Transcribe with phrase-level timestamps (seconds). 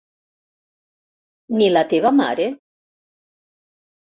[1.57, 2.49] Ni la teva mare?